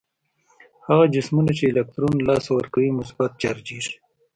هغه 0.87 1.05
جسمونه 1.15 1.51
چې 1.57 1.63
الکترون 1.71 2.13
له 2.17 2.25
لاسه 2.29 2.49
ورکوي 2.53 2.89
مثبت 2.99 3.31
چارجیږي. 3.41 3.93